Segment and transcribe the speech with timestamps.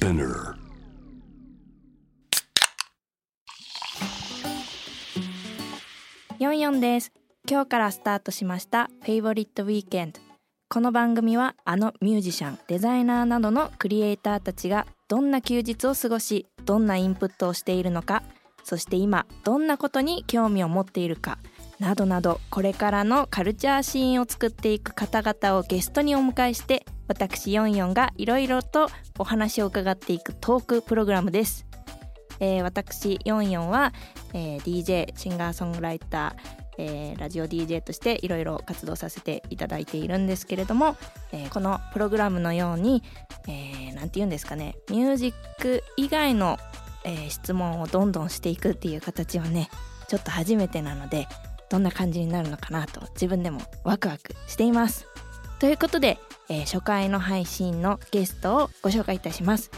[0.00, 0.54] Spinner.
[6.38, 7.12] ヨンヨンです
[7.48, 10.20] 今日からスタートしましたフェイボリットウィーケンド
[10.70, 18.22] この番組はあのミュージシャンデザイナーなどのクリエイターたちがどんな休日を過ごしどんなインプットをしているのか
[18.64, 21.38] そして今どんなことに興味を持っているか
[21.78, 31.66] などなどこれからのカルチャーシーンを作っていく方々をゲストにお迎えして私ヨンヨンがいろいろとお話を伺っていくトークプログラムです、
[32.38, 33.92] えー私ヨンヨンは、
[34.32, 40.96] えー DJ シンガーソングライターえーラジオ DJ としていろいろ活動させていただいているんですけれども、
[41.32, 43.02] えーこのプログラムのように、
[43.48, 46.58] えーなんて言うんですかねミュージック以外の、
[47.04, 49.68] えー質問をどんどんしていくっていう形はね
[50.06, 51.26] ちょっと初めてなので
[51.70, 55.08] どんな感じになるのかなと自分でもワクワクしています。
[55.58, 56.18] ということで、
[56.50, 59.70] えー初回の配信のゲストをご紹介いたします。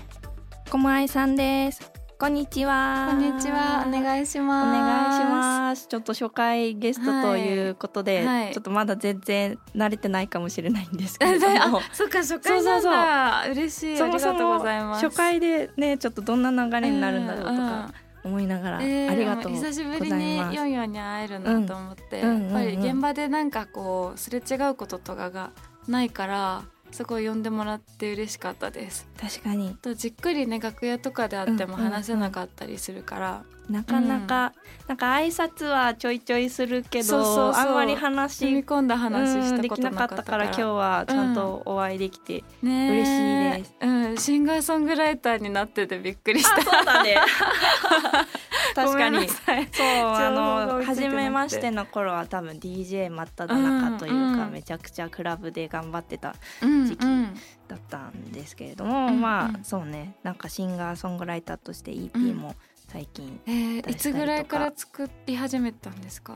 [0.70, 1.92] こもあいさんです。
[2.18, 3.08] こんにちは。
[3.10, 4.78] こんにちは、お願いしおます。
[4.78, 5.86] 願いします。
[5.88, 11.82] ちょっと初回ゲストということで、はいはいちょっとまだ全然慣れてないかもしれないんですけれえどでも あ、。
[11.92, 13.44] そっか初回なんだ。
[13.50, 14.02] 嬉しい。
[14.02, 15.04] ありがとうもございます。
[15.04, 17.92] 初回でねちょっとどんな流れになるんだろうとか
[18.24, 20.04] 思いながら、えーありがとうござ久しぶいます。
[20.04, 25.50] りにヨンヨンに会えるなと思って、うんやっぱり現場でなんかこうすれ違うこととかが
[25.88, 29.08] ないから、すごい呼んでもらって嬉しかったです。
[29.18, 29.74] 確かに。
[29.80, 31.92] とじっくりね楽屋とかであってもうんうんうん。
[31.92, 34.52] 話せなかったりするから、なかなか、
[34.86, 43.74] なんか挨拶はちょいちょいするけどそうそうあんまり染み話込んだ話しうんできなたことなかっかかったたからら今日はちゃんとお会いできて、ね嬉しいです。
[43.80, 46.60] うん、シンガーソングライターになっててびっくりした。
[46.60, 47.16] そうだね
[48.76, 49.28] 確かに。
[49.28, 49.46] そう
[49.86, 57.34] あの初めましての頃は多分 DJ 真っ只中というか、うんうんめちゃくちゃクラブで頑張ってたうん時期うん
[57.68, 60.16] だったんですけれども、うんまあうんそうね。
[60.22, 62.54] なんかシンガーソングライターとして EP も
[62.88, 63.90] 最近、えー、出したりとか。
[63.90, 66.34] いつぐらいから作り始めたんですか？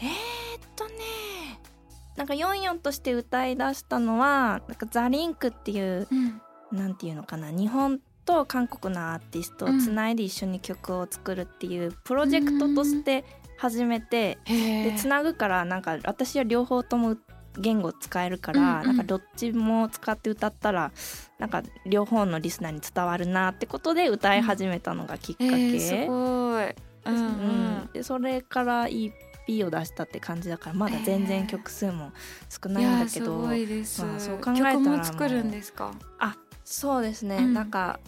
[0.00, 0.12] えーっ
[0.76, 0.94] とね。
[2.16, 7.50] なんか44として歌い出したのはなんかザ・リンクっていううん、なんていうのかな。
[7.50, 13.24] 日本と韓国のアーティストをつないで一緒に曲を作るっていうプロジェクトとして
[13.58, 17.16] 始めて、へでつなぐからなんか私は両方とも
[17.58, 20.90] 言語使えるから、うんうんなんかどっちも使って歌ったら
[21.38, 26.74] なんか両方のリスナーに伝わるなってことで歌い始めたのがきっかえけ、ー、すごい。
[27.04, 27.28] うんううん
[27.84, 27.90] ん。
[27.92, 29.12] でそれから EP
[29.66, 32.12] を出したって感じだからまだ全然曲数も
[32.48, 34.02] 少ないいんだけど、ごいです。
[34.02, 35.92] まあそう考えたら曲も作るんですか？
[36.18, 37.54] あそうですね、うん。
[37.54, 38.00] なんか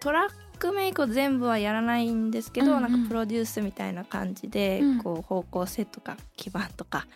[0.00, 2.82] トラックメイクを全部はやらないんですけど、うんうん。
[2.82, 5.02] なんかプロデュースみたいな感じで、うん。
[5.02, 7.06] こう方向性とか基盤とか。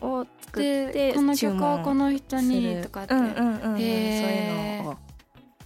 [0.00, 3.14] を作ってで、この注曲をこ文の人にとかって。
[3.14, 4.96] うんうんうんうん、そういうのを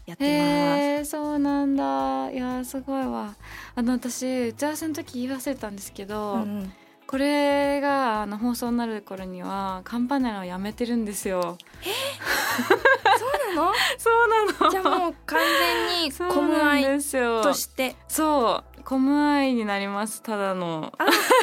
[0.06, 2.30] やってへえそうなんだ。
[2.30, 3.34] いやーすごいわ。
[3.74, 6.46] あの私打ち合わせの時言い忘れたんですけど、ます。
[6.46, 6.72] うんうん。
[7.06, 11.40] これがあの放送になる頃にはカンパネラをやめてるんですよ。
[11.42, 13.72] そう なの？
[13.98, 14.70] そうなの。
[14.70, 17.96] じゃあもう完全にコムアイとして。
[18.08, 20.92] そうコムアイになりますただの。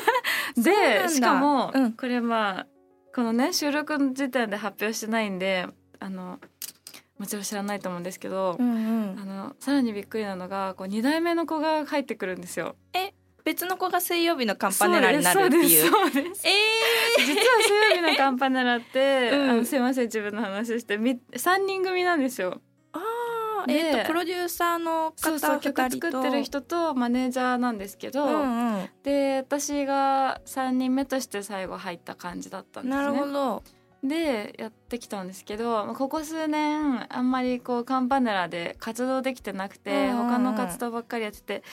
[0.56, 1.94] でしかも、うん。
[1.94, 2.68] これまあ
[3.14, 5.68] このね収録の時点で発表してないんで
[6.00, 6.40] あの
[7.19, 9.20] もちろん知らないと思うんですけど、うんうん。
[9.20, 12.75] あのさらにびっくりなのがこう2代目の子が入ってくるんですよ。
[13.44, 15.90] 別の子が水曜日のカンパネラになるっていう。
[15.90, 16.52] そうですそうですえ
[17.26, 19.50] 実は水曜日のカンパネラって、うん。
[19.50, 22.62] あのすいません自分の話してみ3人組なんですよ。
[22.94, 28.90] ー、あーでえっとプロデューサーの方そう曲作ってる人とマネージャーなんですけど、うんうん。
[29.03, 33.03] で私が3人目として最後入った感じだったんですね。
[33.03, 33.64] なるほど。
[34.03, 40.18] でやってきたんですけどまあここ数年あんまりこうカンパネラで活動できてなくて、うん。
[40.30, 41.64] 他の活動ばっかりやってて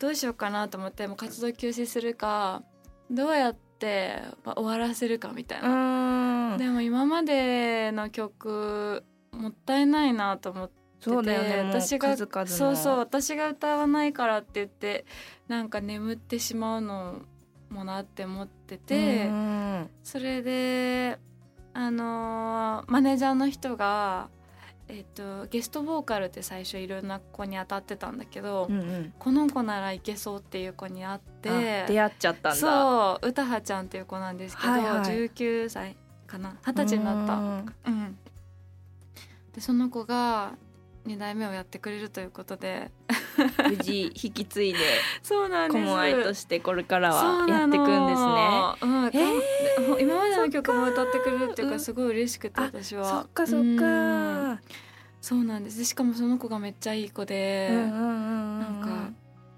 [0.00, 2.62] どうしようかなと思ってもう活動休止するか
[3.10, 6.54] どうやってまあ終わらせるかみたいうな。
[6.56, 15.06] んでも今までの曲もったいないなと思っててそうだよね私がそうそう私が歌わないからって言って
[15.48, 17.22] なんか眠ってしまうの
[17.70, 19.26] もなって思ってて。
[19.26, 21.18] うんそれで
[21.72, 24.28] あのーマネージャーの人が、
[24.90, 29.14] えっとゲストボーカルって最初いろんな子に当たってたんだけど、うんうん。
[29.18, 32.54] この子ならいけそうっていう子に会ってあ出会っちゃったんだ。
[32.56, 35.00] そう歌葉ちゃんっていう子なんですけど、はいはい。
[35.00, 35.96] 19歳
[36.26, 36.56] かな？
[36.66, 37.34] 二十歳になった。
[37.90, 38.18] うん、
[39.54, 40.54] でその子が
[41.06, 42.90] 2代目をやってくれるということで。
[43.56, 44.78] た無事引き継いで
[45.22, 45.84] そうなんです。
[45.84, 48.74] コモアイとしてこれからはやっていくんですね。
[48.82, 53.04] うんえー今までの曲も歌ってくれるっていううんかすごい嬉しくてあ私は。
[53.04, 53.76] そっかそっうん。
[53.78, 54.60] か。
[55.20, 55.84] そうなんです。
[55.84, 59.10] しかもその子がめっちゃいい子で、なんか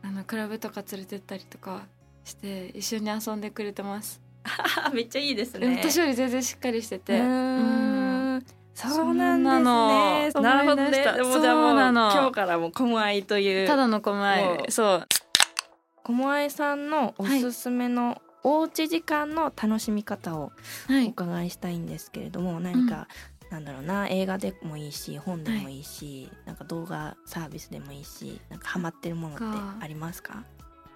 [0.03, 1.87] あのクラブとか連れてったりとか
[2.25, 4.21] して一緒に遊んでくれてます、
[4.93, 8.02] めっちゃいいですでも私より全然しっかりしてて、うーん
[8.75, 10.43] そうなんですね。
[10.43, 10.91] なるほどね。
[10.91, 13.67] でもじゃあもう今日からもうコ愛という。
[13.67, 14.71] ただの狛も江う。
[14.71, 15.07] そう。
[16.03, 20.53] コ愛さんのおすすめのおうち時間の楽しみ方を
[20.89, 21.07] おはい。
[21.09, 23.07] 伺いしたいんですけれども、何か、
[23.51, 29.45] なんだろうな映画でもいいし本でもいいし、なんか動画サービスでもいいしなんかハマってるものって
[29.81, 30.43] ありますか？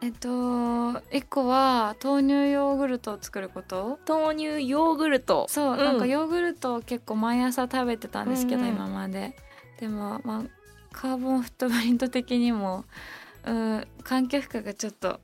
[0.02, 3.98] えっと一個は豆乳ヨーグルトを作ること。
[4.06, 5.46] 豆乳ヨーグルト。
[5.48, 5.78] そう、うん。
[5.78, 8.74] なんかヨーグルトを結構毎朝食べてたんですけど、うんうん。
[8.74, 9.36] 今まで。
[9.80, 10.42] でもまあ
[10.92, 12.84] カーボンフットプリント的にも
[13.44, 15.20] うん環境負荷がちょっと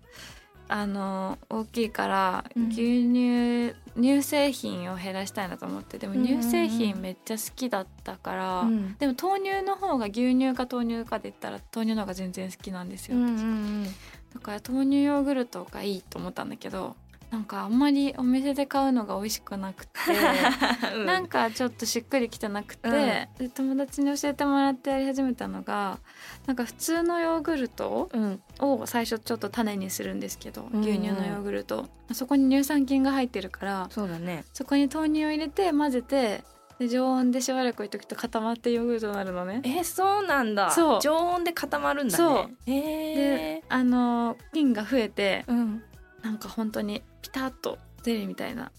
[0.69, 2.69] あの大きいから、うん。
[2.69, 5.99] 牛乳乳製品を減らしたいなと思って。
[5.99, 6.41] でもうんうんうん。
[6.41, 8.97] 乳製品めっちゃ好きだったから、うん。
[8.97, 13.87] でも豆乳の方が牛乳か豆乳かで言ったら豆乳の方が全然好きなんですよ、うんうん
[14.35, 16.97] だから豆乳ヨーグルトがいいと思ったんだけど
[17.33, 19.93] なんかあんまりお店で買うのが美味しくなくて
[20.95, 21.07] うん。
[21.07, 22.97] なんかちょっとしっくりきてなくて、うん。
[23.39, 25.99] で友達に教えてもらってやり始めたのが
[26.47, 28.43] なんか普通のヨーグルトうん。
[28.59, 30.85] を最初ちょっと種にするんですけど、うんうん。
[30.87, 31.89] 牛乳のヨーグルト。
[32.13, 34.45] そこに乳酸菌が入ってるからそうだね。
[34.53, 36.45] そこに豆乳を入れて混ぜて
[36.83, 39.63] で常温でしばらく置いとくと固まってヨーグルトになるのね。
[39.65, 40.71] えそうなんだ。
[40.73, 41.01] そう。
[41.01, 42.17] 常温で固まるんだね。
[42.17, 42.51] そう。
[42.67, 45.83] えであの菌が増えてうん。
[46.23, 48.73] なんか本当にピタッとゼリーみたいな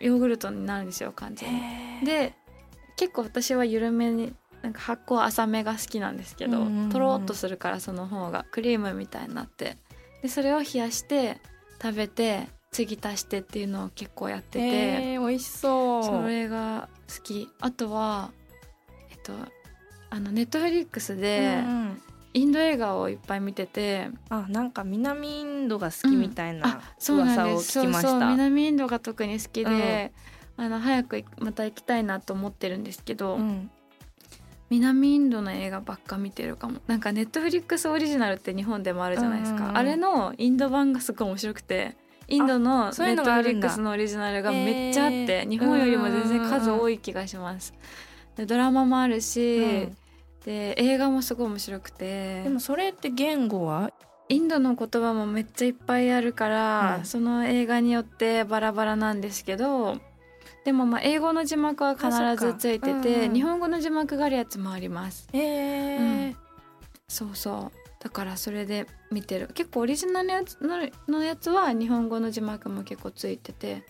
[0.00, 1.60] ヨーグルトになるんですよ完全に。
[1.60, 2.06] へー。
[2.06, 2.34] で
[2.96, 9.78] 結構私は緩めになんか発酵浅めが好きなんですけど、とろっとするからその方がクリームみたいになって。
[10.22, 11.40] でそれを冷やして
[11.80, 16.04] 食べて次足してっていうのを結構やってて、えー、美味しそう。
[16.04, 17.48] それが好き。
[17.60, 18.30] あとは
[19.10, 19.32] えっと
[20.10, 22.02] あのネットフリックスでうんうん。
[22.34, 28.30] インド映画をいっぱい見てて、あなんか南インドが好きみたいな噂を聞きました、そうそう。
[28.32, 30.12] 南インドが特に好きで、
[30.58, 33.70] あの早くまた行きたいなと思ってるんですけど、うん。
[34.68, 36.80] 南インドの映画ばっか見てるかも。
[36.86, 39.76] なんかネットフリックスオリジナルって日本でもあるじゃないですか、うんうんうん。
[39.78, 41.96] あれのインド版がすごい面白くて
[42.28, 45.50] インドのネットフリックスのオリジナルがめっちゃあって、へー。
[45.50, 47.72] 日本よりも全然数多い気がします。
[48.36, 49.96] でドラマもあるし、うん。
[50.44, 52.42] で映画もすごい面白くて。
[52.42, 53.92] でもそれって言語は？
[54.28, 57.04] インドの言葉もめっちゃいっぱいあるから、うん。
[57.04, 60.00] その映画によってバラバラなんですけど
[60.64, 65.28] でもまあ英語の字幕は必ずついてて、うん日本語の字幕があるやつもあります。
[65.32, 66.28] えー。
[66.28, 66.36] うん。
[67.08, 69.48] そうそうだからそれで見てる。
[69.54, 70.78] 結構オリジナルのやつの
[71.08, 73.84] のやつは日本語の字幕も結構ついてて。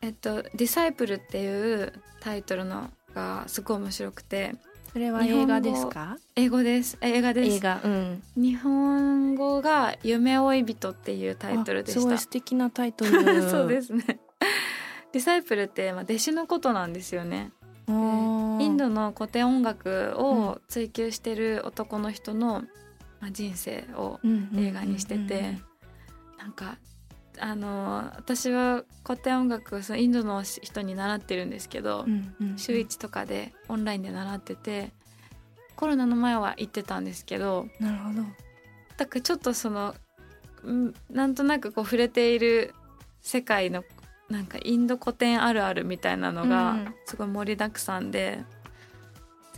[0.00, 4.54] えっと「ディサイプル」っていうタイトルのがすごい面白くて。
[4.92, 6.16] それは映画ですか？
[6.34, 6.96] 英語です。
[7.02, 7.56] え映画です。
[7.56, 8.22] 映画うん。
[8.36, 12.00] 日本語が「夢追い人」っていうタイトルでした。
[12.00, 13.10] あすごい素敵なタイトル。
[13.50, 14.18] そうですね。
[15.12, 17.50] ディサイプルって、まあ、弟子のことなんですよね
[18.78, 22.62] ドの古典音楽を追求してる男の人の、
[23.20, 24.18] まあ、人生を
[24.56, 25.58] 映画にしてて、
[26.38, 26.78] なんか
[27.40, 32.06] あの私は古典音楽をそのインドの人に習ってるんですけど、
[32.56, 34.92] 週1とかでオンラインで習ってて
[35.76, 38.22] コロナの前は行ってたんですけどなるほど。
[38.96, 39.94] だからちょっとその
[40.66, 42.74] んなんとなくこう触れている
[43.20, 43.84] 世界の
[44.28, 48.44] なんかインド古典あるあるみたいなのうんがすごい盛りだくさんで、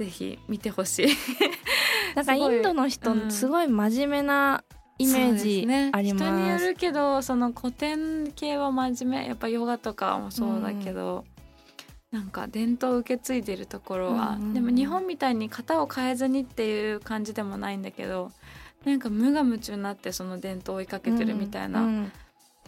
[0.01, 1.09] ぜひ見てほしい。
[2.17, 3.31] なんかインドの人うん。
[3.31, 4.65] すごい真面目な
[4.99, 5.91] イメージね。
[5.93, 6.25] あります。
[6.25, 9.29] 人によるけどその古典系は真面目。
[9.29, 11.27] やっぱヨガとかもそうだけど、
[12.11, 14.55] なんか伝統を受け継いでるところは、うんうんうん。
[14.55, 18.33] でも日本みたいに型を変えずにっていう感じでもないんだけど
[18.87, 22.13] なんか無我夢中になってその伝統を追いかけてるみたいな、うんうん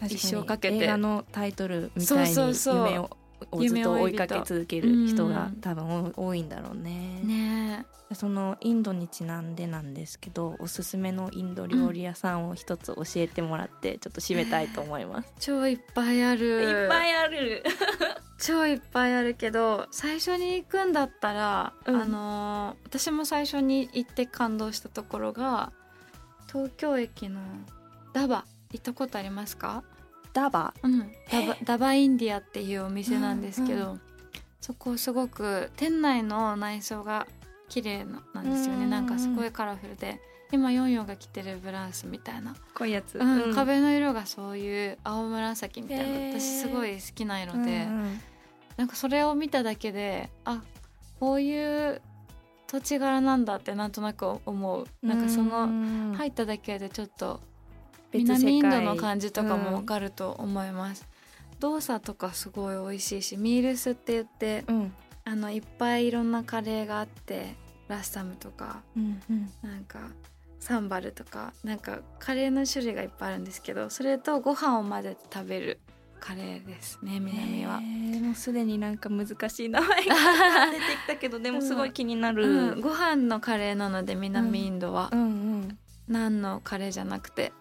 [0.07, 0.75] 一生かけて。
[0.77, 2.87] 映画のタイトルみたいにそうそう。
[2.87, 3.17] 夢を
[3.51, 7.21] をずっと追いかけ続ける人がうん多分多いんだろうね。
[7.23, 15.33] ねそのインドにちなんでなんですけどおすすめのインド料理屋さんを一つ教えてもらってちょっと締めたいと思います。
[15.39, 17.63] 超いっぱいあるいっぱいある。
[18.37, 25.71] 超いっぱいあるけど最初に行くんだったら、うんあのー私も最初に行って感動したところが
[26.47, 27.41] 東京駅の
[28.13, 29.83] ダバ行ったことありますか、
[30.33, 30.73] ダバ。
[30.83, 30.99] うん、
[31.31, 34.01] ダバえダバインディアっていうお店なんですけど、う
[34.61, 37.27] そこすごく店内の内装が
[37.69, 40.19] 綺麗ななんですよね、うんなんかすごいカラフルで。
[40.51, 43.17] 今ヨンヨンが着てるブラウスみたいな、こういうやつ。
[43.17, 43.55] うん。
[43.55, 46.39] 壁の色がそういう青紫みたいな、へー。
[46.39, 47.59] 私すごい好きな色で。
[47.59, 48.21] うんうん。
[48.77, 50.61] なんかそれを見ただけであ
[51.19, 52.01] こういう
[52.67, 54.87] 土地柄なんだってなんとなく思う。
[55.05, 57.39] なんかそのの入っただけでちょっと
[58.19, 61.07] 南インドの感じとかもわかると思います、
[61.59, 64.93] 動作とかすごい美味しいしミールスって言ってうん。
[65.25, 67.55] あのいっぱいいろんなカレーがあって
[67.87, 69.49] ラッサムとかうんうん。
[69.61, 69.99] なんか
[70.59, 75.79] サンバルとかなんかカレーの種類がいっぱいあるんですけどそれとご飯を混ぜて食べる
[76.19, 77.81] カレーですね南は。
[77.81, 77.83] へ。
[77.83, 80.15] ーもうすでになんか難しい名前が
[80.71, 85.77] 出てきたけどでもすごい気になる、うん、ご飯のカレーなので南インドは、うんうん。
[86.07, 87.51] ナンのカレーじゃなくて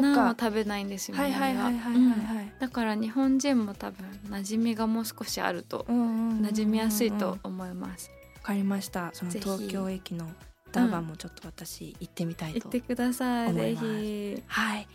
[0.00, 1.92] ナンはか食べないんですよはいはいはいはいはい。
[1.94, 2.34] 南は。
[2.34, 2.58] はいうん。
[2.58, 6.46] だから日本人も多分馴染みがもう少しあるとうんうんうんうん。
[6.46, 9.10] 馴染みやすいと思います、わかりました。
[9.12, 10.28] その東京駅の
[10.72, 13.86] ダーバンもちょっと私行ってみたいと、行ってくださいぜ思います。
[13.86, 14.42] ひ。
[14.46, 14.88] はい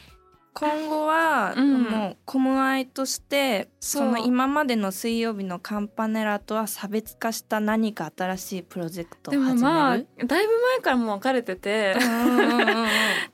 [0.54, 1.84] 今後は、うん。
[1.84, 9.56] もうコムアイとしてその今までの水曜日のカンパネラとは差別化した何か新しいプロジェクトをで始める？
[9.56, 10.46] もまあだいぶ前
[10.82, 11.96] からもう分かれてて。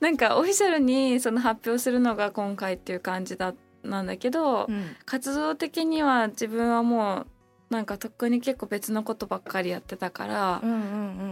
[0.00, 4.96] なんかオフィシャルにその発表するのが今回っていう感じだなんだけど、うん。
[5.04, 7.26] 活動的には自分はもう
[7.70, 10.80] なんかとっくに結構別のことばっかりやってたから、うんうん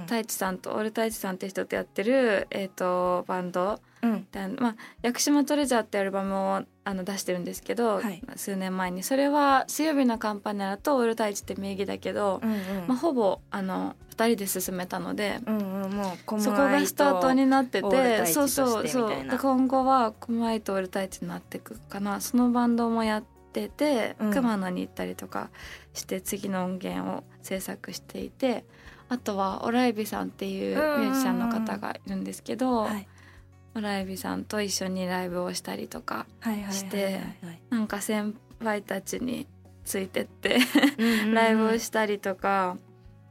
[0.09, 3.78] 太一さんとオール太一さんって人とやってる、えー、とバンド。
[4.00, 4.26] うん。
[4.30, 8.23] でまあ、屋久島トレジャーってアルバムをあの出してるんですけど、はい。
[8.37, 9.02] 数年前に。
[9.02, 12.59] それは「水曜日のカンパネラ」と「オール太一」って名義だけど、うんうん。
[12.87, 15.88] まあ、ほぼあの2人で進めたので、うんうん
[16.40, 19.12] そこがスタートになってて一そうそうそう。
[19.40, 22.21] 今後はコムアイとオール太一になっていくかな。
[22.21, 24.33] そのバンドもやってて、うん。
[24.33, 25.50] 熊野に行ったりとか
[25.95, 28.64] して次の音源を制作していて
[29.09, 33.09] あとはオライビさんっていうミュージシャンの方がいるんですけど、はい。
[33.75, 36.26] オライビさんと一緒にライブをしたりとか
[36.71, 37.21] して
[37.71, 39.47] なんか先輩たちに
[39.85, 40.59] ついてって
[41.33, 42.76] ライブをしたりとか、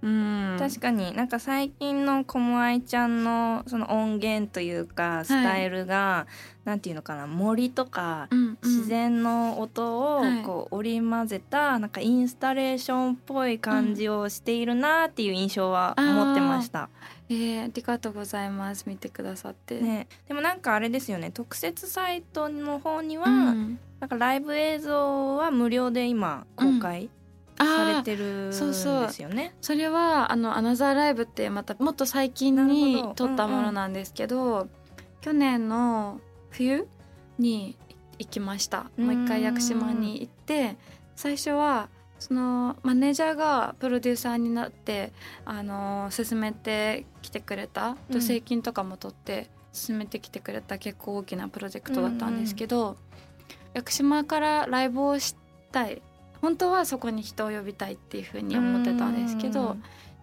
[0.07, 6.27] うん、確かになんか最近のコムアイちゃんのその音源というかスタイルが、
[6.63, 8.29] なんていうのかな森とか
[8.63, 16.89] 自然の音をはいこう織り交ぜたなんかインスタレーションっぽい感じをしているなっていう印象は持ってました。
[17.29, 18.85] えー、ありがとうございます。
[18.87, 19.81] 見てくださって。
[19.81, 21.31] ね、でもなんかあれですよね。
[21.31, 23.79] 特設サイトの方には、うん。
[23.99, 27.09] なんかライブ映像は無料で今公開
[27.57, 29.55] されてるんですよね。
[29.61, 34.67] それはあのアナザーライブってまたもっと最近なに撮ったものなんですけど、
[35.21, 36.87] 去年の冬
[37.39, 37.77] に
[38.19, 38.89] 行きました。
[38.97, 40.77] もう一回屋久島に行って
[41.15, 45.13] 最初はそのマネージャーがプロデューサーになって
[45.45, 47.97] あの進めてきてくれたうん。
[48.13, 52.97] 助成金とかも取って進めてきてくれた結構大きなプロジェクトだったんですけど、
[53.75, 55.35] 屋久島からライブをし
[55.71, 56.01] たい
[56.41, 59.77] 本当はそこに人を呼びたいっていうふうに思ってたんですけど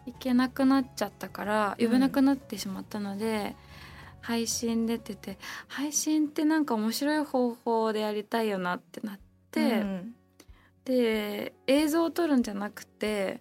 [0.06, 3.56] 行けなくなっちゃったから呼べなくなってしまったので、
[4.20, 9.18] 配信出てて配信ってなんか面白い方法でやりたいよなってなっ
[9.50, 10.14] て、うん
[10.84, 13.40] で映像を撮るんじゃなくて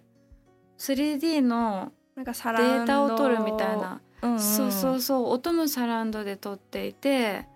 [0.78, 7.46] 3D のデータを撮るみたいな、うんうんそうそうそう音もサラウンドで撮っていて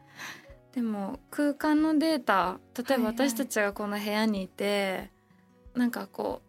[0.75, 3.28] でも空間のデータ例えばはいはい。
[3.28, 5.10] 私たちがこの部屋にいて、
[5.75, 6.48] なんかこう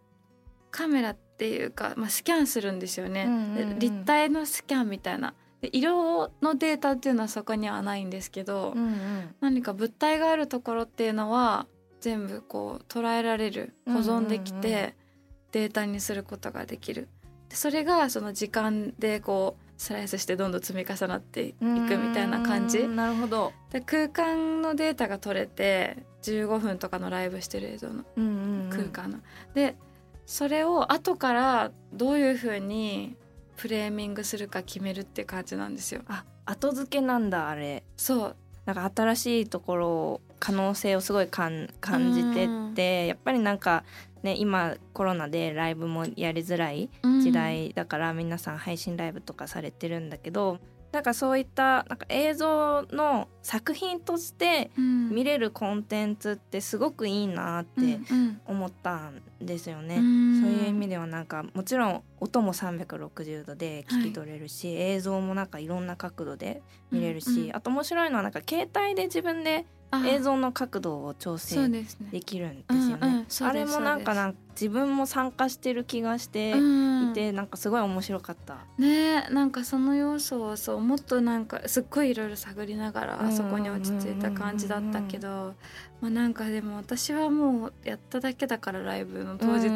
[0.70, 3.78] カメラっていうか、まあ、スキャンするんですよね、うんうんうん。
[3.78, 5.34] で立体のスキャンみたいな。
[5.60, 9.34] で色のデータっていうのはそこにはないんですけど、うんうん。
[9.40, 11.66] 何か物体があるところっていうのは
[12.00, 14.94] 全部こう捉えられる保存できて、
[15.52, 17.08] データにすることができる。
[17.48, 22.80] でそれがその時間でこうスライスしてどんどん積み重なっていくみたいな感じ。
[22.80, 28.04] うんなるほど、で空間のデータが取れて15分とかのライブしてる映像の
[28.68, 29.20] 空間の。
[29.54, 29.76] で
[30.26, 33.16] それを後からどういうふうに
[33.56, 36.02] フレーミングするか決めるって感じなんですよ。
[36.08, 37.82] あ後付けなんだあれ。
[37.96, 38.36] そう。
[38.66, 43.84] なんか新しいところ可能性をすごい感感じてってやっぱりなんか
[44.22, 46.90] ね今コロナでライブもやりづらい
[47.22, 50.58] 時代だから皆さん配信ライブとかされてるんだけど
[50.92, 59.96] なんかそういったなんか映像の作品として見見れるコンテンツってすごくいいなってうん思ったんですよね。
[59.96, 60.40] うん。
[60.40, 73.26] そういう意味ではなんかもちろん音も360度で聞き取れるし、映像もなんかいろんな角度で見れるし、うんうんあと面白いのはなんか携帯で自分であ映像の角度を調整できるんですよね。
[73.40, 76.90] あれもなんかなん自分も参加してる気がしてうん。
[77.10, 78.58] いて、なんかすごい面白かった。
[78.78, 85.54] ねなんかその要素をそうもっとなんかすっごいいろいろ探りながらあそこに落ち着いた感じだったけど
[86.00, 89.68] まあなんかでも私はもうやっただけだからライブの当日、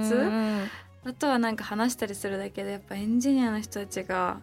[1.04, 4.40] あとはなんか話したりするだけでやっぱエンジニアの人たちが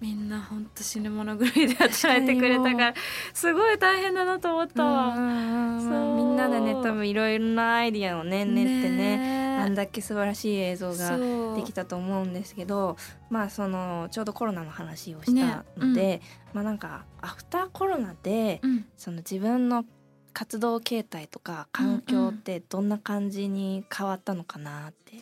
[0.00, 2.94] みんなほんと死ぬものぐらいで働いてくれたから
[3.34, 5.14] すごい大変だなと思ったわ。
[5.14, 12.96] みんなでね多分いろいろなアイディアをね練ってねねあんだけ素晴らしい映像ができたと思うんですけど
[13.28, 16.22] まあそのちょうどコロナの話をしたので、
[16.54, 18.86] まあなんかアフターコロナでうん。
[18.96, 19.84] その自分の
[20.32, 25.16] 活動形態とか環境ってどんな感じに変わったのかなって。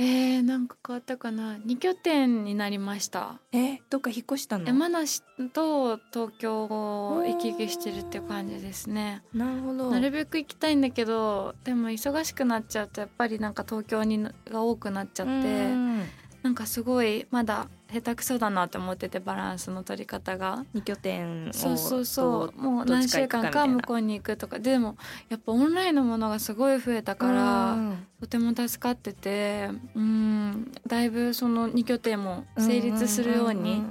[0.00, 1.56] えー、なんか変わったかな。
[1.56, 3.40] 2拠点になりました。
[3.52, 4.64] えどっか引っ越したの？
[4.64, 9.24] 山梨と東京を行き来してるっていう感じですね。
[9.34, 9.90] なるほど。
[9.90, 15.32] なるべく行きたいんだけどでも忙しくなっちゃうとやっぱりなんか東京にが多くなっちゃって。
[15.32, 15.87] うん
[16.42, 20.64] なんかすごいまだ下手くそだなって思っててバランスの取り方が。
[20.74, 22.60] 二拠点をそうそうそう。
[22.60, 24.58] もう何週間か向こうに行くとか。
[24.58, 24.96] でも
[25.30, 28.06] やっぱオンラインのものがすごい増えたから、うん。
[28.20, 29.70] とても助かってて。
[29.94, 30.70] うん。
[30.86, 33.82] だいぶその2拠点も成立するように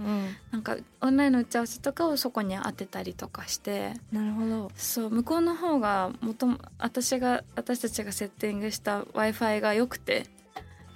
[0.51, 3.94] なんかオンラインの打ち合わせとかをそこに当てたりとかして。
[4.12, 4.72] なるほど。
[4.75, 5.10] そう。
[5.10, 10.27] 向こうの方がもとも私が私たちがセッティングした w i f i が良くて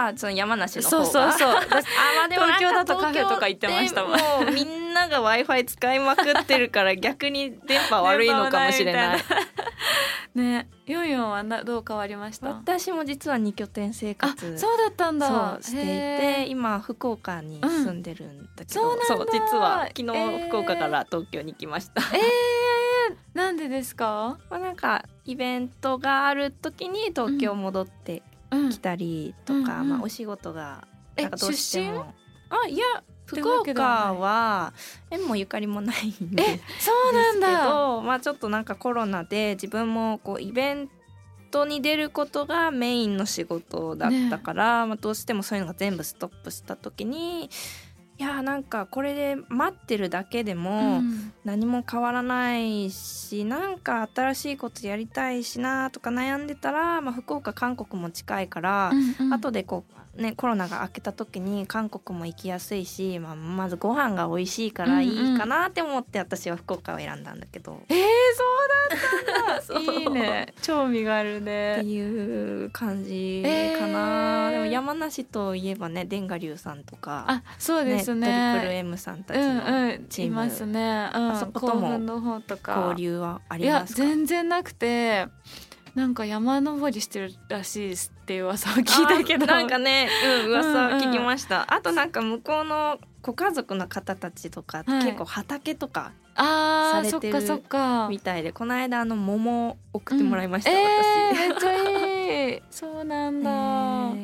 [0.07, 1.55] あその山梨の方そうがそうそう。
[1.57, 4.15] あまあでも東京だとカフェとか行ってましたも
[4.47, 9.19] うみんなが w i f i 使いまくってるから逆に電波悪いのかもしれない。
[10.35, 10.67] ね。
[10.85, 12.47] ヨンヨンはなどう変わりました？
[12.49, 15.27] 私も実は二拠点生あ活そうだったんだ。
[15.27, 18.99] そうしていへて今福岡に住んでるんだけど、うん。
[19.01, 20.47] そう実は昨日えー。
[20.47, 28.69] 福岡から東京に来ました、えー、なんでですか、 まあなんかイベントがある時に東京戻ってうん。
[28.69, 29.89] きたりとか、うんうん。
[29.89, 32.13] まあお仕事がえなんかどうして出も
[32.49, 34.73] あいや福岡は
[35.09, 36.43] 縁もゆかりもないんで。
[36.43, 40.89] えそうなんですけだどまあちょっとなんかコロナで自分もこうイベン
[41.51, 47.49] トに出ることがメインの仕事だったから、まあ、どうしてもそういうのが全部ストップした時に
[48.21, 51.33] いやなんかこれで待ってるだけでもうん。
[51.43, 59.33] 何も変わらないしなんか新しいことやりたいしなとか悩んでたら、まあ、福岡韓国も近いから、うんうん。
[59.33, 59.83] 後でこ
[60.15, 67.81] うねコロナが明けた時に韓国も行きやすいし、まあ、まずご飯が美味しいからいいかなって思って私は福岡を選んだんだけど。
[67.89, 68.50] えー、そうだったんだ
[69.79, 70.53] いいね。
[70.61, 73.49] 興味があるってねいう感じか
[73.87, 74.51] な、えー。
[74.51, 78.53] でも山梨といえばね殿下龍さんとかあそうですね。
[78.55, 80.31] トリプル M さんたちうんのうんチーム。
[80.31, 84.01] いますね、うん、あそことも交流はありますか？
[84.01, 85.27] 全然なくて
[85.95, 89.43] なんか山登りしてるらしいですっていう噂を聞いたけど。
[89.45, 90.07] あなんかね、
[90.45, 95.05] うん、噂は聞きうんました、あとなんか向こうのご家族の方たちとか、はい。
[95.05, 98.07] 結構畑とかあーされるそってかそっか。
[98.09, 102.61] みたいでこの間あの桃送ってもらいました、うんえー、私、めっちゃいい。
[102.69, 103.53] そうなんだ、 え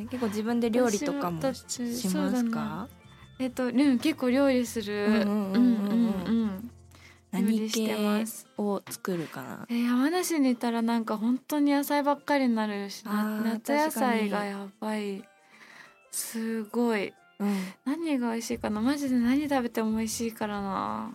[0.03, 2.88] ー結構自分で料理とかもしますか？
[3.39, 5.06] えっと、うん、結構料理する。
[5.06, 5.13] うん。
[5.13, 6.71] うんうんうんうん
[7.32, 15.24] 何理して系ますを作るかなえー山梨にいたらなんか本当に野菜ばっかりになるし、夏野菜がやばい。
[16.12, 17.13] すごい。
[17.40, 21.12] うん何が美味しいかな、マジで何食べても美味しいからな。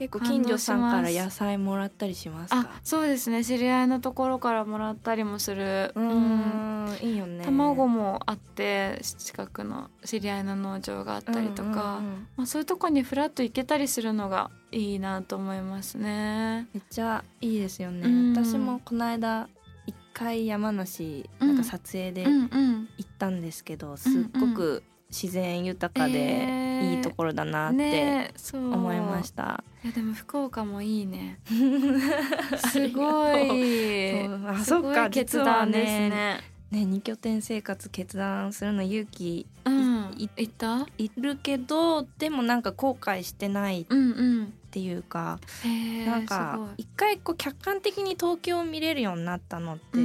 [0.00, 3.44] 結構近所さんから野菜もらったりしますあか、そうですね。
[3.44, 5.92] 知り合いのところからもらったりもする。
[5.94, 7.44] うーんいいよね。
[7.44, 16.66] 卵もあって近くの知り合いの農場があったりとか、うんうんうんまあ、そういうとこにフラッと行けたりするのがいいなと思いますね。
[16.72, 18.32] めっちゃいいですよね、うん。
[18.34, 19.50] 私もこの間
[19.84, 26.96] 一回山梨なんか撮影でうんうん、行ったんですけど、すっごく自然豊かえでー。
[26.96, 31.38] いいところだなって思いました、いやでも福岡もいいね。
[32.72, 34.26] すごい。
[34.46, 36.08] あそっか決断ですね。
[36.08, 40.14] ねね二拠点生活決断するの勇気うん。
[40.16, 40.86] い行った？
[40.98, 44.52] いるけどでもなんか後悔してないっうんうん。
[44.70, 45.68] ていうか、へ
[46.02, 49.98] えなんか一回こう客観的に東京を見れるようになったのって、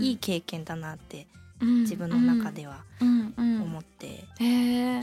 [0.00, 2.84] いい経験だなってうん自分の中では。
[3.00, 4.24] うんうん思って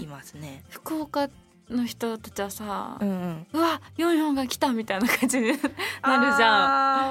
[0.02, 0.64] いますね。
[0.70, 1.30] 福岡
[1.70, 6.40] の人たちはさ、うんうん、うわヨンヨンが来たみたいな感じになるじゃん。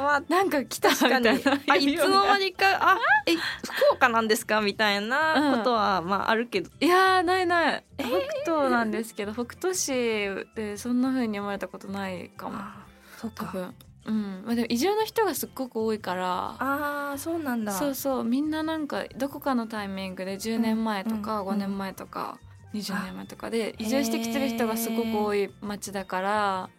[0.02, 1.30] まあなんか来たみたいな
[1.68, 6.70] あいつの間にかあえ福岡なんですかみたいなことは、まああるけど。
[6.80, 7.84] いやーないない。
[7.98, 8.08] 北
[8.44, 9.92] 東なんですけど北斗市
[10.56, 12.56] でそんな風に思われたことないかも。
[12.56, 12.84] あ
[13.18, 13.46] そうか。
[13.46, 14.42] 多分うん。
[14.46, 17.72] まあでも移住の人がすっごく多いからあーそうなんだ。
[17.72, 18.24] そうそう。
[18.24, 22.38] みんななんかどこかのタイミングで10年前とかうん5年前とか
[22.74, 26.70] 20年前とかで移住してきてる人がすごく多い町だから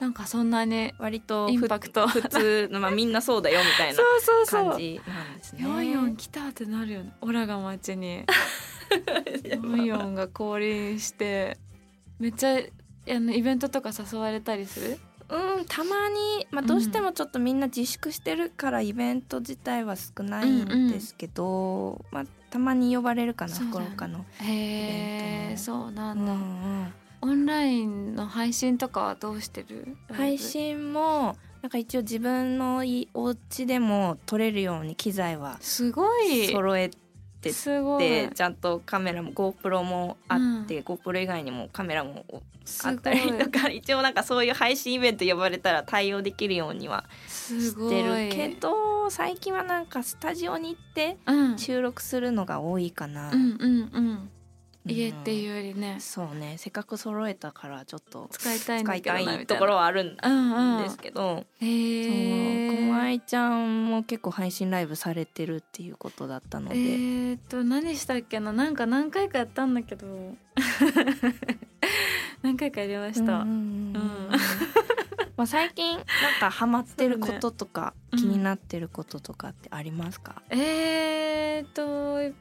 [0.00, 2.06] なんかそんなに割とインパクト。
[2.06, 4.68] 普通の、まあ、みんなそうだよみたいなそうそうそう。
[4.70, 5.68] 感じなんですですね。
[5.68, 7.12] ヨンヨン来たってなるよね。
[7.20, 8.24] オラが町に。
[9.44, 11.56] ヨンヨンが降臨して
[12.20, 12.60] めっちゃあ
[13.20, 14.98] のイベントとか誘われたりする？
[15.28, 24.24] うんたまに、まあ、どうしてもちょっとみんな自粛してるからイベント自体は少ないんですけど、まあ、たまに呼ばれるかな福岡の。
[24.40, 26.94] へえそうなうんんだ、うん。
[27.22, 29.96] オンラインの配信とかはどうしてる？
[30.12, 36.48] 配信もなんか一応自分のいお家でも撮れるように機材はすごい。
[36.48, 36.90] 揃え
[37.44, 38.08] てすごい。
[38.08, 42.24] でちゃんとカメラも GoPro もあって、GoPro 以外にもカメラも
[42.84, 51.58] あったりとか一応なんかそういう配信イベント呼ばれたら対応できるようにはしてるけど最近はなんかスタジオに行ってうん。
[51.58, 54.30] 収録するのが多いかな、うんうんうん
[54.86, 55.96] 家ってういうよりね。
[55.96, 56.56] んそうね。
[56.58, 60.82] せっかく揃えたからちょっと使いたいん使いたいところはあるんうんうん。
[60.84, 68.52] ですけど、へそうえ小愛ちゃんも結構配信ライブされてるっていうことだったのえで、ー、っと何したっけな？
[68.52, 70.06] なんか何回かやったんだけど。
[72.42, 73.54] 何回かやりました、うんうんうん。
[73.96, 74.30] うん。
[75.36, 76.04] まあ最近なん
[76.38, 82.36] かハマってることとか、気になってることとかってありますか、 えー、っと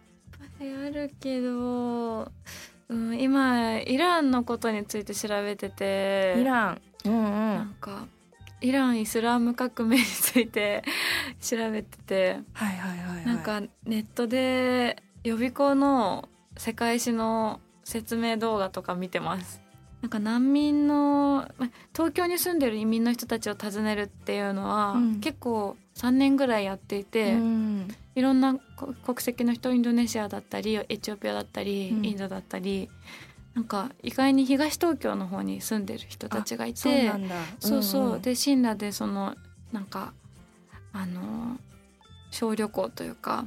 [0.60, 2.32] あるけど、
[2.89, 6.36] うん、今イランのことについて調べてて。
[6.39, 6.82] イラン。
[7.06, 8.08] うんうなんんか
[8.62, 10.84] イランイスラーム革命について
[11.41, 12.39] 調べてて。
[12.53, 19.62] はいはいはい、はい、なんかネットで予備校の世界史の説明動画とか見てます。
[20.01, 25.19] なんか難民のま東京に住んでる移民の人たちを訪ねるっていうのは、うん。
[25.19, 27.88] 結構3年ぐらいやっていて、うん。
[28.15, 32.06] いろんなこ国籍の人インドネシアだったりエチオピアだったり、うん。
[32.06, 32.89] インドだったり
[33.53, 37.36] なんか意外に東東京の方に住んでる人たちがいてそうなんだ。
[37.60, 39.36] そうでシンラでその
[39.71, 40.13] なんか
[40.91, 41.58] あの
[42.32, 43.45] 小旅行というか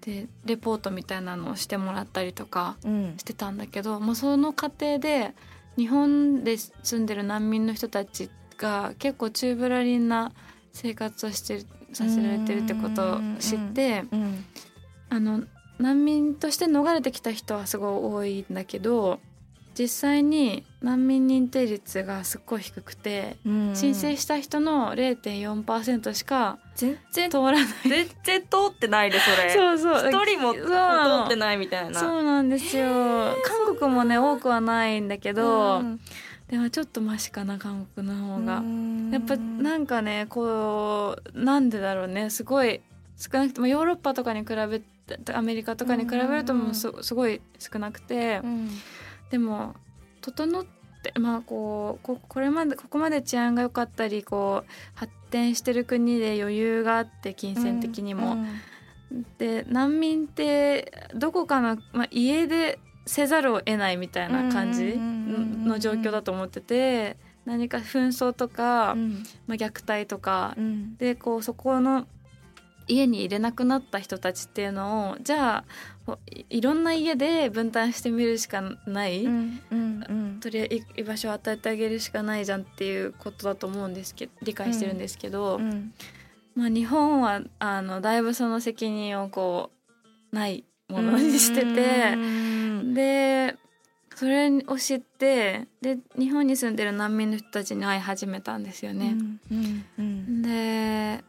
[0.00, 3.14] でレポートみたいなのをしてもらったりとかうん。
[3.16, 5.34] してたんだけどもうその過程で
[5.76, 10.32] 日本で住んでる難民の人たちが結構宙ぶらりんな
[10.72, 14.44] 生活をしてるさせられてるってことを知ってうん。
[15.08, 15.42] あの
[15.78, 19.18] 難民として逃れてきた人はすごい多いんだけど
[19.76, 23.74] 実際に難民認定率がすっごい低くてうん。
[23.74, 27.64] 申請した人の0.4%しか全然通らない。
[27.84, 29.50] 全然通ってないでそれ。
[29.54, 30.10] そうそう。
[30.10, 30.60] 一人も通
[31.26, 31.98] ってないみたいな。
[31.98, 32.22] そう。
[32.22, 33.36] なんですよ。
[33.44, 36.00] 韓国もね多くはないんだけど、うん
[36.50, 38.58] でもちょっとマシかな韓国の方が。
[38.58, 39.10] うん。
[39.12, 42.28] やっぱなんかねこうなんでだろうね。
[42.28, 42.80] すごい
[43.16, 48.40] 少なくてもヨーロッパとかに比べてアメリカとかに比べるともうすすごい少なくて。
[48.42, 48.68] うん。
[49.30, 49.76] でも
[50.22, 50.64] 整っ
[51.02, 58.44] てまあこうここれまでここまで治安が良かったりこう発展してる国で余裕があって金銭的にも。
[59.38, 62.78] で難民ってどこかの、まあ、家で
[63.10, 72.06] せざるを得ないみたいな感じうんうんうんうんの状況だと思ってて何か紛争とか、うんまあ、虐待とかうんでこうそこの
[72.86, 75.64] 家に入れなくなった人たちっていうのをじゃ
[76.06, 80.40] あいいろんな家で分担してみるしかない、うんうんうん。
[80.40, 85.92] とりあえず居場所を与えてあげるしかないじゃんっていうことだと思うんですけど理解してるんですけど、うん。
[86.56, 89.70] まあ、日本はあのだいぶその責任をこ
[90.32, 92.59] うないものにしててうん
[92.94, 93.56] で
[94.14, 99.16] それを知ってで日本に住んでる難民の人たちに会い始めたんですよね。
[99.50, 101.24] うんうんで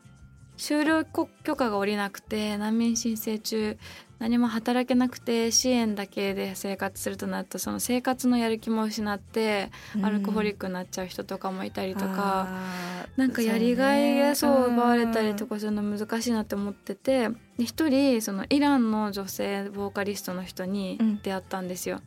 [0.58, 1.06] 就労
[1.44, 3.78] 許可が下りなくて難民申請中
[4.22, 12.48] 何も働けなくて支援だけで生活するとなるとその生活のやる気も失ってうんアルコホリックになっちゃう人とかもいたりとか。
[12.48, 22.00] あーなんかやりがいがそうね奪われたりとかするの難しいなって思っててで一人そのイランの女性ボーカリストの人にうん出会ったんですよ。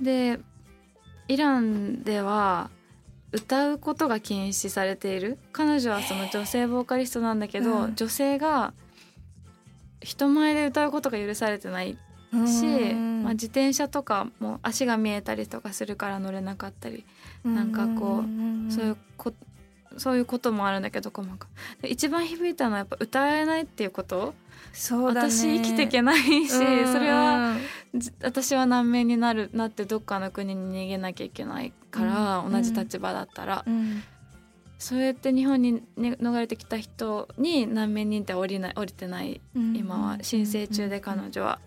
[0.00, 0.40] で
[1.28, 2.70] イランでは
[3.30, 8.72] 歌うことが禁止されている彼女はその女性ボーカリストなんだけど、うん女性が
[10.06, 11.98] 人前で歌うことが許されてない
[12.32, 13.22] うんし、うん。
[13.24, 17.04] まあ、自転車とかも足が見えたりとかするから乗れなかったり
[17.44, 19.32] なんかこうそういうこ
[19.96, 21.48] そういうこともあるんだけど細か
[21.80, 24.34] で一番響いたのはやっぱ歌えないっていうこと、
[24.72, 25.30] そうだね。
[25.30, 26.62] 私生きていけないし、うんそ
[26.98, 27.56] れは
[27.94, 32.52] じ私は難民になるなってどっかの国に逃げなきゃいけないから、うん。
[32.52, 34.02] 同じ立場だったら、うん
[34.78, 41.58] そうやって日本に、ね、逃れてきた人に難民認定降りない降りてない今は申請中で彼女は。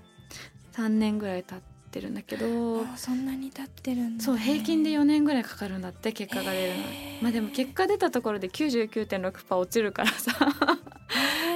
[0.73, 1.59] 3年ぐらい経っ
[1.91, 4.19] てるんだけど、あそんなに経ってるんだね。
[4.23, 6.77] そう平均で4年ぐらいかかるんだって結果が出るの。
[6.77, 7.23] に、へー。
[7.23, 10.31] まあでも結果出たところで99.6%落ちるからさ。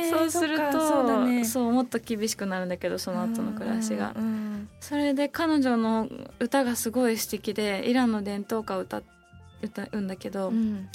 [0.10, 1.46] そうすると、そうだね。
[1.46, 4.70] そうもっと厳しくなるんだけどその後の暮らしが、うんうん。
[4.82, 9.02] それで彼女の歌がすごい素敵でイランの伝統歌を歌
[9.62, 10.90] 歌うんだけど、うん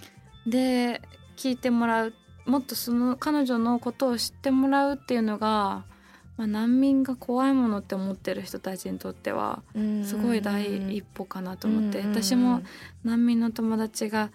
[0.46, 1.02] で
[1.36, 2.14] 聞いてもらう
[2.46, 5.84] もっとその彼女のことを知ってもらうっていうのが、
[6.38, 10.04] まあ、難民が怖いものって思ってる人たちにとってはうん。
[10.04, 12.62] すごい第一歩かなと思って、うん私も
[13.04, 14.30] 難民の友達が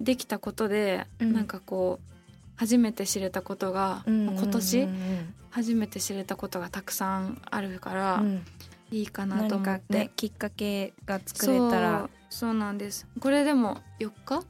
[0.00, 1.32] できたことで、うん。
[1.32, 2.18] なんかこう
[2.56, 8.44] 初めて知れたことが、今年うん初めて知れたことがたくさんあるから、うん。
[8.90, 9.94] いいかなと思って。
[9.94, 10.10] ね。
[10.16, 11.98] きっかけが作れたら。
[12.00, 13.06] そうそうなんです。
[13.20, 14.44] これでも4日？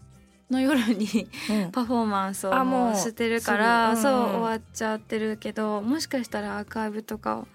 [0.51, 1.71] の夜にうん。
[1.73, 4.03] パフォーマンスをあもうしてるからうんうん。
[4.03, 7.49] そう終わっちゃってるけどもしかしたらアーカイブとかを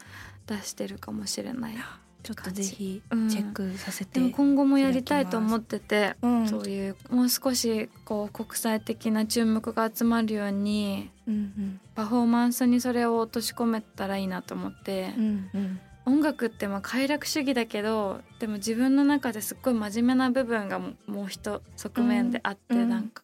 [0.48, 1.76] 出してるかもしれない。
[2.24, 3.28] ちょっとぜひチうん。
[3.28, 6.48] ェックさせて、でも今後もやりたいと思ってて、うん。
[6.48, 11.80] そういうもう少しこう国際的な注目が集まるようにうん。
[11.96, 22.90] パフォーマンスにそれを落とし込めたらいいなと思って、うんうん音楽ってまあ快楽主義だけどでも自分の中ですっごい真面目な部分がももう一側面であって、うん。
[22.90, 23.24] なんか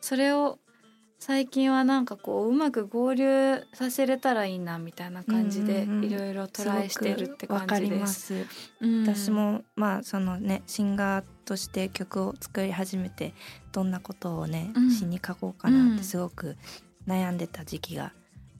[0.00, 0.58] それを
[1.18, 6.04] 最近はなんかこううまく合流させれたらいいなみたいな感じでうんうんうん。
[6.04, 7.96] いろいろトライしてるって感じで。
[7.96, 8.46] ますす、
[8.80, 9.02] うん。
[9.02, 13.34] 私もまあそのねシンガーとして曲を作り始めて
[13.72, 14.90] どんなことをね、うん。
[14.90, 16.56] 詩に書こうかなっうんてすごく
[17.08, 18.12] 悩んでた時期が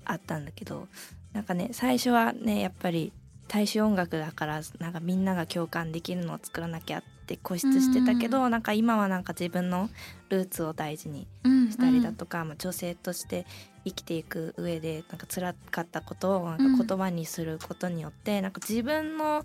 [0.05, 0.89] あったんだけど
[1.33, 3.13] なんかね最初はねやっぱり
[3.49, 9.91] 大衆音楽だからなんかみんなが共感できるのを作らなきゃって固執してたけど、なんか今はなんか自分の
[10.29, 13.47] ルーツを大事にうんしたりだとか、まあ、女性として
[13.85, 19.45] 生きていく上でなんか辛かったことをなんか言葉にすることによって、なんか自分の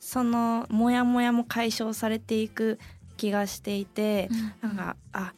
[0.00, 2.78] そのモヤモヤも解消されていく
[3.16, 4.28] 気がしていて、
[4.60, 5.32] なんかあ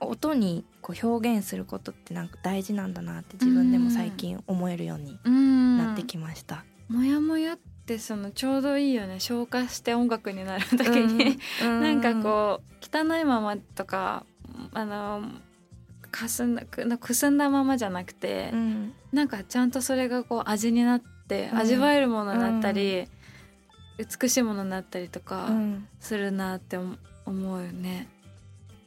[0.00, 5.78] 音にこう表現することってなんか大事なんだなって自分でも最近思えるようにうん。
[5.78, 6.64] なってきました。
[6.92, 9.18] もやもやってそのちょうどいいよね。
[9.18, 14.26] 消化して音楽になるだけに、うん なんかこう汚いままとか
[14.72, 15.22] あの
[16.10, 18.92] かすんだくくすんだままじゃなくて、うん。
[19.12, 21.58] なんかちゃんとそれがこう味になって、うん。
[21.58, 23.08] 味わえるものになったり、
[24.20, 25.88] 美しいものになったりとかうん。
[25.98, 28.08] するなって思思うよね。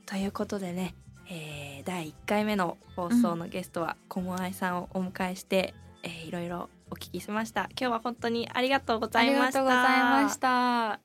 [0.05, 0.93] ということでね、
[1.29, 7.69] えー第1回目の放送のゲストは小室愛さんをお迎えして、えーいろいろお聞きしました。
[7.79, 9.59] 今日は本当にありがとうございました。
[9.59, 10.99] ありがとうございました。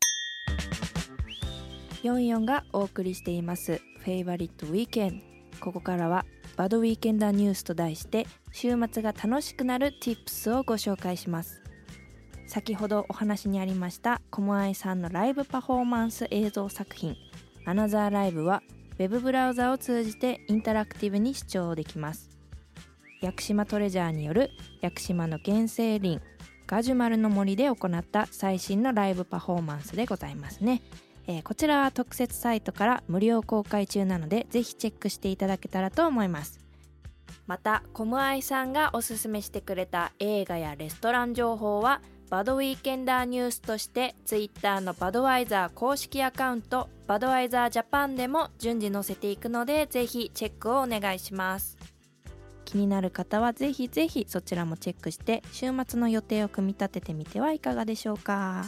[2.02, 3.80] 44がお送りしています。
[3.98, 5.22] フェイバリットウィーケン。
[5.52, 6.24] ドここからは
[6.56, 11.62] バドウィーケンダーニュースと題して週末が楽しくなる Tips をご紹介します。
[12.46, 17.16] 先ほどお話にありましたコモアイさんのライブパフォーマンス映像作品。
[17.66, 18.62] アナザーライブは
[18.98, 22.28] ウェブブラウザを通じてインタラクティブに視聴できます
[23.20, 26.20] 屋久島トレジャーによる屋久島の原生林
[26.66, 30.80] ガジュマルの森で行った最新のライブパフォーマンスでございますね。
[31.26, 36.60] えーこちらは特設サイトから無料公開中なのでぜひチェックしていただけたらと思います。
[37.46, 51.89] またコムアイさんがおすすめしてくれた映画やレストラン情報はバドウィーケンダーニュースとしてツイッターのバドワイザー公式アカウントバドワイザージャパンでも順次載せていくのでぜひチェックをお願いします。
[52.70, 58.64] 気になる方はぜひぜひそちらもチェックして週末の予定を組み立ててみてはいかがでしょうか。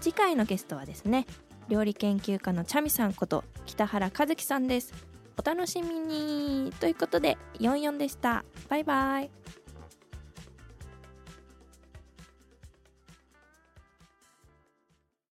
[0.00, 1.26] 次回のゲストはですね
[1.68, 4.94] 料理研究家のチャミさんこと北原和樹さんです。
[5.38, 6.72] お楽しみに。
[6.80, 8.44] ということで44でした。
[8.70, 9.41] バイバイ。